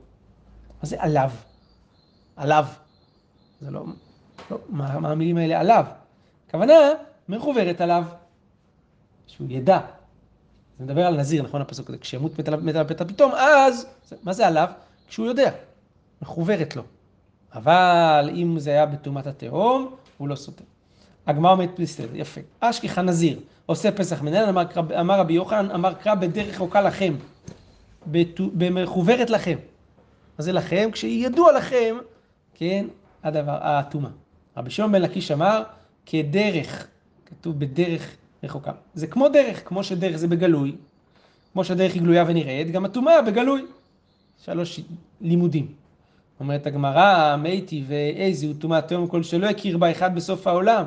[0.82, 1.32] מה זה עליו?
[2.36, 2.66] עליו.
[3.62, 3.86] זה לא,
[4.52, 5.86] לא, מה, מה המילים האלה עליו?
[6.48, 6.74] הכוונה,
[7.30, 8.04] מחוברת עליו,
[9.28, 9.80] שהוא ידע.
[10.80, 11.98] זה מדבר על נזיר, נכון הפסוק הזה?
[11.98, 13.88] כשימות מת עליו מת עליו פתע פתאום, אז,
[14.24, 14.68] מה זה עליו?
[15.08, 15.52] כשהוא יודע,
[16.22, 16.84] מחוברת לו.
[17.54, 20.64] אבל אם זה היה בטומאת התהום, הוא לא סוטה.
[21.28, 22.42] הגמרא אומרת בסדר, יפה.
[22.60, 24.64] אשכחה נזיר, עושה פסח מנהל, אמר,
[25.00, 27.14] אמר רבי יוחנן, אמר קרא בדרך רחוקה לכם,
[28.38, 29.58] במחוברת לכם.
[30.40, 30.90] מה זה לכם?
[30.92, 31.96] כשידוע לכם,
[32.54, 32.86] כן,
[33.24, 34.10] הדבר, הטומאה.
[34.58, 35.64] רבי שמעון בן לקיש אמר,
[36.06, 36.88] כדרך,
[37.26, 38.72] כתוב בדרך רחוקה.
[38.94, 40.76] זה כמו דרך, כמו שדרך זה בגלוי,
[41.54, 43.66] כמו שהדרך היא גלויה ונראית, גם הטומאה בגלוי.
[44.46, 44.80] שלוש
[45.22, 45.68] לימודים.
[46.40, 50.86] אומרת הגמרא, מייטי ואיזי הוא טומאת תהום כל שלא הכיר בה אחד בסוף העולם.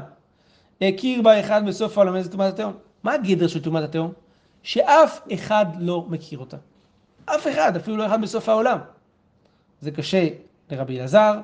[0.83, 2.73] הכיר בה אחד בסוף העולם, איזה טומאת התהום?
[3.03, 4.13] מה הגדר של טומאת התהום?
[4.63, 6.57] שאף אחד לא מכיר אותה.
[7.25, 8.79] אף אחד, אפילו לא אחד בסוף העולם.
[9.81, 10.29] זה קשה
[10.71, 11.41] לרבי אלעזר,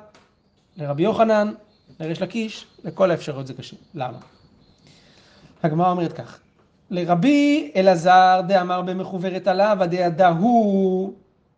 [0.76, 1.52] לרבי יוחנן,
[2.00, 3.76] לריש לקיש, לכל האפשרויות זה קשה.
[3.94, 4.18] למה?
[5.62, 6.38] הגמרא אומרת כך,
[6.90, 11.12] לרבי אלעזר דאמר במחוברת עליו, הדעדה הוא,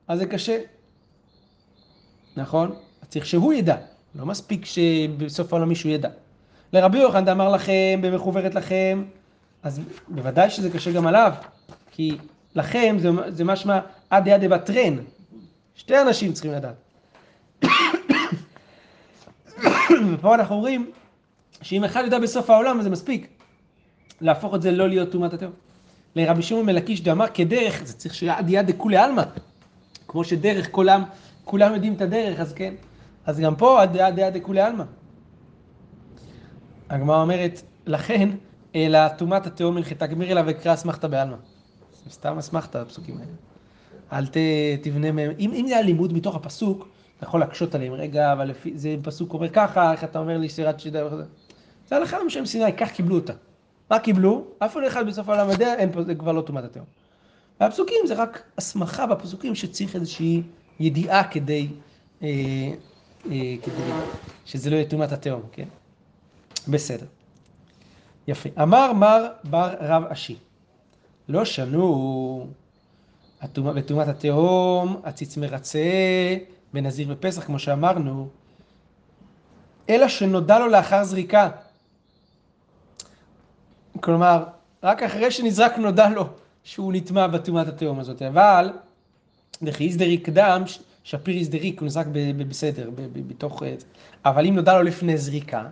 [0.09, 0.59] אז זה קשה.
[2.37, 2.75] נכון?
[3.09, 3.77] צריך שהוא ידע,
[4.15, 6.09] לא מספיק שבסוף העולם מישהו ידע.
[6.73, 9.05] לרבי יוחנן דאמר לכם, במחוברת לכם,
[9.63, 11.33] אז בוודאי שזה קשה גם עליו,
[11.91, 12.17] כי
[12.55, 13.81] לכם זה, זה משמע
[14.11, 14.97] עד יד דבטרן,
[15.75, 16.75] שתי אנשים צריכים לדעת.
[20.13, 20.91] ופה אנחנו אומרים
[21.63, 23.38] שאם אחד יודע בסוף העולם, אז זה מספיק.
[24.21, 25.53] להפוך את זה לא להיות טומאת התהום.
[26.17, 29.23] לרבי שמעון מלקיש דאמר כדרך, זה צריך שיהיה עד יד דכולי עלמא.
[30.09, 31.03] כמו שדרך, כולם,
[31.45, 32.75] כולם יודעים את הדרך, אז כן.
[33.27, 34.85] אז גם פה עד יד דכולי עלמא.
[36.91, 38.29] הגמרא אומרת, לכן,
[38.75, 41.37] אלא טומאת התהום הנחתה גמיר אליו וקרא אסמכתא בעלמא.
[42.05, 43.33] זה סתם אסמכתא, הפסוקים האלה.
[44.13, 44.37] אל ת,
[44.83, 48.49] תבנה מהם, אם, אם זה היה לימוד מתוך הפסוק, אתה יכול להקשות עליהם, רגע, אבל
[48.49, 51.25] לפי, זה פסוק אומר ככה, איך אתה אומר לי שירת שידה וכזה.
[51.87, 53.33] זה הלכה למשה מסיני, כך קיבלו אותה.
[53.91, 54.45] מה קיבלו?
[54.59, 56.87] אף אחד בסוף העולם יודע, אין פה, זה כבר לא טומאת התהום.
[57.61, 60.43] והפסוקים זה רק הסמכה בפסוקים שצריך איזושהי
[60.81, 61.69] ידיעה כדי,
[62.23, 62.29] אה,
[63.27, 63.93] אה, כדי
[64.45, 65.69] שזה לא יהיה טומאת התהום, כן?
[66.69, 67.07] בסדר.
[68.29, 68.49] יפה.
[68.63, 70.37] אמר מר בר רב אשי,
[71.29, 72.47] לא שנו
[73.43, 75.81] בטומאת התהום, הציץ מרצה
[76.73, 78.29] בנזיר בפסח, כמו שאמרנו,
[79.89, 81.51] אלא שנודע לו לאחר זריקה.
[84.01, 84.45] כלומר,
[84.83, 86.25] רק אחרי שנזרק נודע לו
[86.65, 88.73] שהוא נטמע בטומאת התהום הזאת, אבל
[89.63, 90.63] וכי איזדריק קדם,
[91.05, 92.07] שפיר איזדריק, הוא נזרק
[92.49, 93.63] בסדר, בתוך...
[93.63, 93.75] אה,
[94.25, 95.65] אבל אם נודע לו לפני זריקה,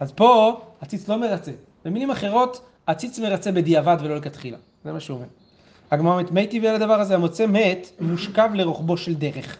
[0.00, 1.52] אז פה הציץ לא מרצה.
[1.84, 4.58] במילים אחרות, הציץ מרצה בדיעבד ולא לכתחילה.
[4.84, 5.26] זה מה שהוא אומר.
[5.90, 9.56] הגמרא אומרת, מי טבעי על הדבר הזה, המוצא מת, מושכב לרוחבו של דרך.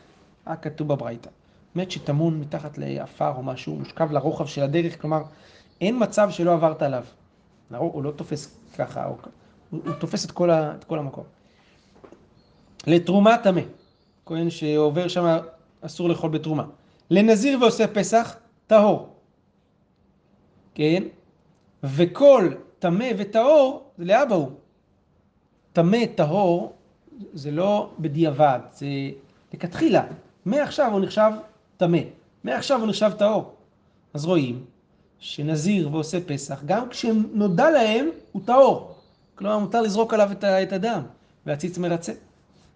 [0.46, 1.30] רק כתוב בברייתא.
[1.74, 5.22] מת שטמון מתחת לעפר או משהו, מושכב לרוחב של הדרך, כלומר,
[5.80, 7.04] אין מצב שלא עברת עליו.
[7.70, 9.16] הוא לא תופס ככה, הוא,
[9.70, 11.24] הוא, הוא תופס את כל, ה, את כל המקום.
[12.86, 13.60] לתרומה טמא,
[14.26, 15.38] כהן שעובר שם
[15.80, 16.64] אסור לאכול בתרומה.
[17.10, 19.08] לנזיר ועושה פסח, טהור.
[20.74, 21.02] כן?
[21.84, 24.50] וכל טמא וטהור, זה לאבא הוא.
[25.72, 26.72] טמא, טהור,
[27.32, 28.86] זה לא בדיעבד, זה
[29.54, 30.04] לכתחילה.
[30.44, 31.30] מעכשיו הוא נחשב
[31.76, 31.98] טמא,
[32.44, 33.54] מעכשיו הוא נחשב טהור.
[34.14, 34.64] אז רואים
[35.24, 38.94] שנזיר ועושה פסח, גם כשנודע להם, הוא טהור.
[39.34, 41.02] כלומר, מותר לזרוק עליו את הדם,
[41.46, 42.12] והציץ מרצה.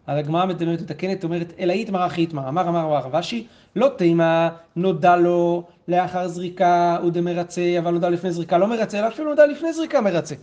[0.07, 5.17] אז הגמרא מתקנת, אומרת, אלא איתמר אחי איתמר, אמר אמר אמר רבשי, לא תימא נודע
[5.17, 9.73] לו לאחר זריקה הוא דמרצה, אבל נודע לפני זריקה לא מרצה, אלא אפילו נודע לפני
[9.73, 10.35] זריקה מרצה.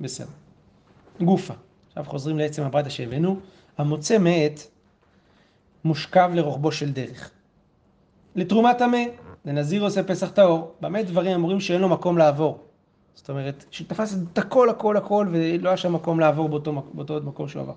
[0.00, 0.26] בסדר.
[1.20, 1.54] גופה.
[1.88, 3.36] עכשיו חוזרים לעצם הברייתא שהבאנו,
[3.78, 4.60] המוצא מת
[5.84, 7.30] מושכב לרוחבו של דרך.
[8.36, 8.98] לתרומה טמא,
[9.46, 12.58] לנזיר עושה פסח טהור, במה דברים אמורים שאין לו מקום לעבור.
[13.14, 17.48] זאת אומרת, שתפס את הכל הכל הכל ולא היה שם מקום לעבור באותו, באותו מקום
[17.48, 17.72] שהוא עבר.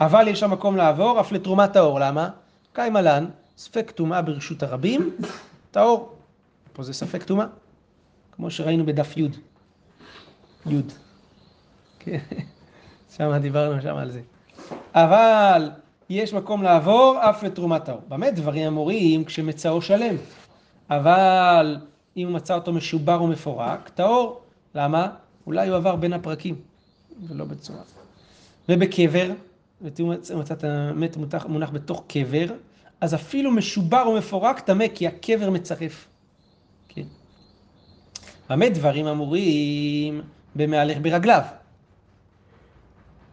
[0.00, 2.28] אבל יש שם מקום לעבור אף לתרומת טהור, למה?
[2.72, 5.16] קיימה לן, ספק טומאה ברשות הרבים,
[5.70, 6.12] טהור.
[6.72, 7.46] פה זה ספק טומאה,
[8.32, 9.28] כמו שראינו בדף י',
[10.66, 10.80] י'.
[11.98, 12.18] כן,
[13.16, 14.20] שם דיברנו שם על זה.
[14.94, 15.70] אבל
[16.10, 18.00] יש מקום לעבור אף לתרומת טהור.
[18.08, 20.16] באמת דברים אמורים כשמצאו שלם.
[20.90, 21.76] אבל
[22.16, 24.40] אם הוא מצא אותו משובר ומפורק, טהור.
[24.74, 25.08] למה?
[25.46, 26.54] אולי הוא עבר בין הפרקים,
[27.28, 27.82] ולא בצורה.
[28.68, 29.30] ובקבר,
[29.82, 31.16] ותראו מצאת המת
[31.48, 32.46] מונח בתוך קבר,
[33.00, 36.08] אז אפילו משובר ומפורק טמא, כי הקבר מצרף.
[36.88, 37.02] כן.
[38.50, 40.22] במה דברים אמורים
[40.54, 41.42] במהלך ברגליו?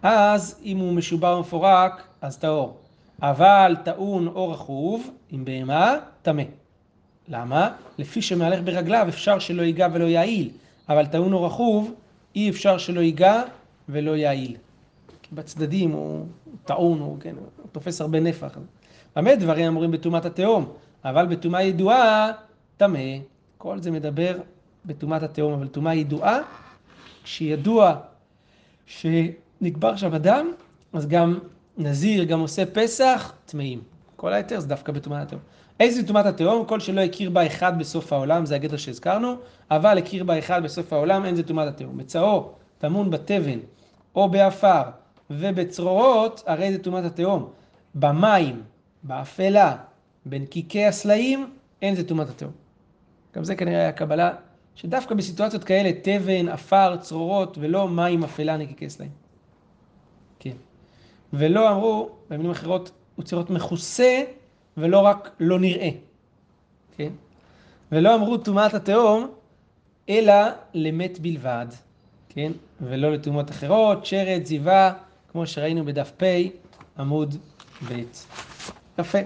[0.03, 2.77] אז אם הוא משובר ומפורק, אז טהור.
[3.21, 6.43] אבל טעון או רכוב, עם בהמה, טמא.
[7.27, 7.69] למה?
[7.97, 10.49] לפי שמהלך ברגליו אפשר שלא ייגע ולא יעיל,
[10.89, 11.93] אבל טעון או רכוב,
[12.35, 13.41] אי אפשר שלא ייגע
[13.89, 14.55] ולא יעיל.
[15.21, 16.25] כי בצדדים הוא
[16.65, 18.57] טעון, הוא, כן, הוא תופס הרבה נפח.
[19.15, 20.73] באמת דברים אמורים בטומאת התהום,
[21.05, 22.31] אבל בטומאה ידועה,
[22.77, 22.99] טמא.
[23.57, 24.37] כל זה מדבר
[24.85, 26.39] בטומאת התהום, אבל טומאה ידועה,
[27.23, 27.95] כשידוע
[28.85, 30.51] שנקבר שם אדם,
[30.93, 31.39] אז גם
[31.77, 33.81] נזיר, גם עושה פסח, טמאים.
[34.15, 35.41] כל היתר זה דווקא בטומאת התהום.
[35.79, 36.65] איזה טומאת התהום?
[36.65, 39.35] כל שלא הכיר בה אחד בסוף העולם, זה הגדר שהזכרנו,
[39.71, 41.97] אבל הכיר בה אחד בסוף העולם, אין זה טומאת התהום.
[41.97, 43.59] מצאו טמון בתבן
[44.15, 44.81] או בעפר
[45.29, 47.49] ובצרורות, הרי זה טומאת התהום.
[47.95, 48.63] במים,
[49.03, 49.75] באפלה,
[50.25, 52.51] בנקיקי הסלעים, אין זה טומאת התהום.
[53.35, 54.33] גם זה כנראה היה קבלה,
[54.75, 59.11] שדווקא בסיטואציות כאלה, תבן, עפר, צרורות, ולא מים, אפלה, נקיקי סלעים.
[60.39, 60.55] כן.
[61.33, 64.23] ולא אמרו, במילים אחרות, הוא צריך להיות מכוסה,
[64.77, 65.89] ולא רק לא נראה.
[66.97, 67.09] כן?
[67.91, 69.31] ולא אמרו טומאת התהום,
[70.09, 70.33] אלא
[70.73, 71.67] למת בלבד.
[72.29, 72.51] כן?
[72.81, 74.93] ולא לטומאות אחרות, שרת, זיווה,
[75.31, 76.23] כמו שראינו בדף פ,
[76.97, 77.35] עמוד
[77.89, 78.01] ב'.
[78.99, 79.17] יפה.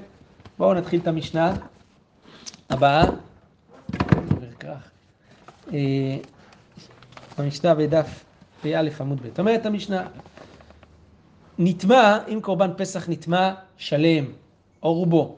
[0.57, 1.55] בואו נתחיל את המשנה
[2.69, 3.03] הבאה.
[5.73, 6.17] אה,
[7.37, 8.23] המשנה בדף
[8.61, 9.39] פא עמוד ב'.
[9.39, 10.07] אומרת המשנה,
[11.59, 14.25] נטמע, אם קורבן פסח נטמע שלם,
[14.83, 15.35] או רובו,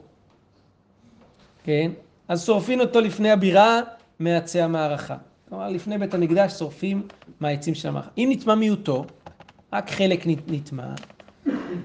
[1.64, 1.90] כן?
[2.28, 3.80] אז שורפים אותו לפני הבירה
[4.18, 5.16] מעצי המערכה.
[5.48, 7.08] כלומר, לפני בית המקדש שורפים
[7.40, 8.10] מהעצים של המערכה.
[8.18, 9.04] אם נטמע מיעוטו,
[9.72, 10.94] רק חלק נטמע,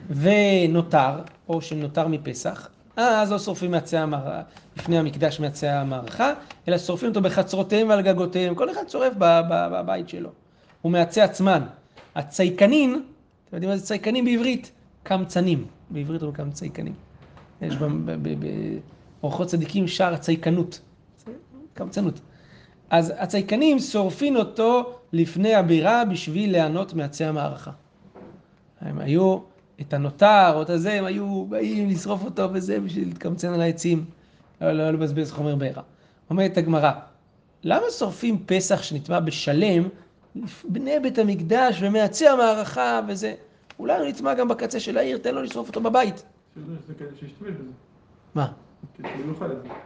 [0.10, 4.42] ונותר, או שנותר מפסח, אז לא שורפים מעצי המערכה,
[4.78, 6.34] לפני המקדש מעצי המערכה,
[6.68, 10.30] אלא שורפים אותו בחצרותיהם ועל גגותיהם, כל אחד שורף בבית שלו.
[10.86, 11.62] ומעצי עצמן.
[12.16, 13.02] הצייקנין,
[13.46, 14.72] אתם יודעים מה זה צייקנים בעברית?
[15.04, 15.66] קמצנים.
[15.90, 16.94] בעברית אומרים קמציקנים.
[17.62, 17.76] יש
[19.22, 20.80] באורחות צדיקים שער הצייקנות.
[21.74, 22.20] קמצנות.
[22.90, 27.72] אז הצייקנים שורפים אותו לפני הבירה בשביל ליהנות מעצי המערכה.
[28.82, 29.38] הם היו,
[29.82, 34.06] את הנותר או את הזה, הם היו באים לשרוף אותו וזה בשביל להתקמצן על העצים,
[34.62, 35.84] לא, לא לבזבז חומר בעירה.
[36.30, 36.92] אומרת הגמרא,
[37.64, 39.84] למה שורפים פסח שנטמע בשלם
[40.64, 43.34] בני בית המקדש ומעצי המערכה וזה?
[43.80, 46.24] אולי הוא נטמע גם בקצה של העיר, תן לו לשרוף אותו בבית.
[48.36, 48.52] מה?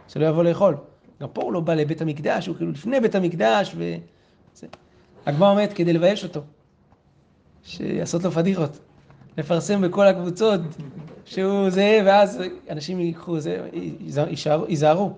[0.08, 0.76] שלא יבוא לאכול.
[1.22, 3.96] גם פה הוא לא בא לבית המקדש, הוא כאילו לפני בית המקדש ו...
[5.26, 6.42] הגמרא אומרת כדי לבייש אותו,
[7.64, 8.80] שיעשות לו פדיחות,
[9.38, 10.62] לפרסם בכל הקבוצות
[11.26, 13.70] שהוא זה, ואז אנשים ייקחו זה,
[14.68, 15.14] ייזהרו.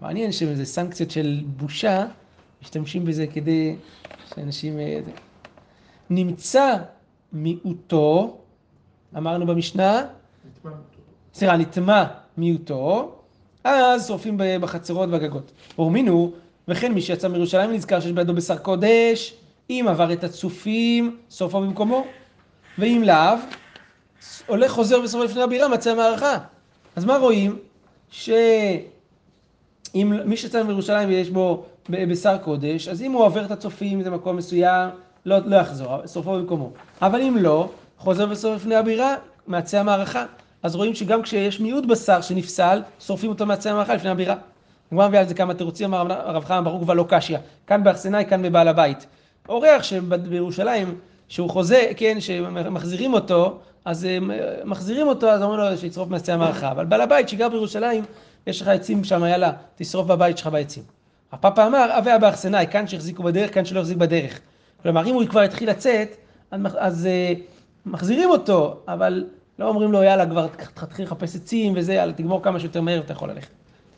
[0.00, 2.06] מעניין שזה סנקציות של בושה,
[2.62, 3.76] משתמשים בזה כדי
[4.34, 4.78] שאנשים...
[4.78, 5.00] אה,
[6.10, 6.76] נמצא
[7.32, 8.36] מיעוטו,
[9.16, 10.06] אמרנו במשנה,
[11.34, 12.04] סליחה, נטמע
[12.36, 13.12] מיעוטו,
[13.64, 15.52] אז שורפים בחצרות והגגות.
[15.76, 16.32] הורמינו,
[16.68, 19.34] וכן מי שיצא מירושלים נזכר שיש בידו בשר קודש,
[19.70, 22.04] אם עבר את הצופים, סופו במקומו,
[22.78, 23.36] ואם לאו,
[24.46, 26.38] הולך חוזר ושורף לפני הבירה, מצא המערכה.
[26.96, 27.58] אז מה רואים?
[28.10, 28.52] שאם
[30.24, 34.36] מי שיצא מירושלים ויש בו בשר קודש, אז אם הוא עובר את הצופים, זה מקום
[34.36, 34.90] מסוים,
[35.26, 36.70] לא, לא יחזור, סופו במקומו.
[37.02, 39.14] אבל אם לא, חוזר ושורף לפני הבירה,
[39.46, 40.24] מעצי המערכה.
[40.62, 44.36] אז רואים שגם כשיש מיעוט בשר שנפסל, שורפים אותו מעצי המערכה לפני הבירה.
[44.92, 47.38] הגמרא מביאה על זה כמה תירוצים, אמר הרב חיים ברוך ולא קשיא.
[47.66, 49.06] כאן באכסנאי, כאן בבעל הבית.
[49.48, 50.94] אורח שבירושלים,
[51.28, 54.18] שהוא חוזה, כן, שמחזירים אותו, אז אה,
[54.64, 56.70] מחזירים אותו, אז אומרים לו שישרוף מעצי המערכה.
[56.70, 58.04] אבל בעל הבית שגר בירושלים,
[58.46, 60.82] יש לך עצים שם, יאללה, תשרוף בבית שלך בעצים.
[61.32, 64.40] הפאפה אמר, אביה באכסנאי, כאן שהחזיקו בדרך, כאן שלא החזיק בדרך.
[64.82, 66.16] כלומר, אם הוא כבר התחיל לצאת,
[66.50, 67.40] אז, אז uh,
[67.86, 69.24] מחזירים אותו, אבל
[69.58, 73.12] לא אומרים לו, יאללה, כבר תתחיל לחפש עצים וזה, יאללה, תגמור כמה שיותר מהר ואתה
[73.12, 73.48] יכול ללכת.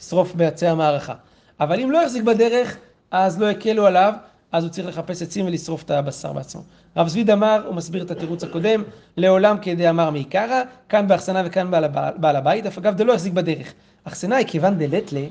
[0.01, 1.14] לשרוף בעצי המערכה.
[1.61, 2.77] אבל אם לא יחזיק בדרך,
[3.11, 4.14] אז לא יקלו עליו,
[4.53, 6.62] אז הוא צריך לחפש עצים ולשרוף את הבשר בעצמו.
[6.97, 8.83] רב זביד אמר, הוא מסביר את התירוץ הקודם,
[9.16, 11.85] לעולם כדי אמר מעיקרא, כאן באחסנה וכאן בעל,
[12.16, 13.73] בעל הבית, אף אגב דלא יחזיק בדרך.
[14.05, 15.25] אחסנה היא כיוון דלתלה,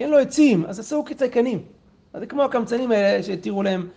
[0.00, 1.62] אין לו עצים, אז עשו כצייקנים.
[2.14, 3.88] אז זה כמו הקמצנים האלה שהתירו להם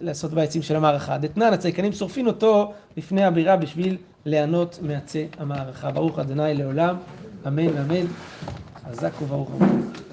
[0.00, 1.18] לעשות בעצים של המערכה.
[1.18, 5.90] דתנן, הצייקנים שורפים אותו לפני הבירה בשביל ליהנות מעצי המערכה.
[5.90, 6.96] ברוך ה' לעולם,
[7.46, 8.06] אמן ואמן.
[8.90, 10.05] חזק וברוך הבא.